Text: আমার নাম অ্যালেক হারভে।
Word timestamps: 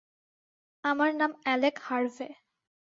আমার 0.83 1.11
নাম 1.15 1.31
অ্যালেক 1.43 1.75
হারভে। 1.83 2.27